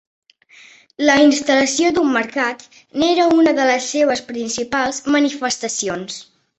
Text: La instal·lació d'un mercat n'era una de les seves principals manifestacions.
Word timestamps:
La 1.09 1.17
instal·lació 1.25 1.91
d'un 1.99 2.09
mercat 2.17 2.67
n'era 3.03 3.29
una 3.39 3.55
de 3.63 3.69
les 3.71 3.93
seves 3.95 4.27
principals 4.35 5.07
manifestacions. 5.19 6.23